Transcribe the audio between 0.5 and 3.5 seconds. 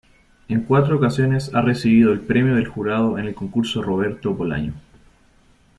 cuatro ocasiones ha recibido el Premio del Jurado en el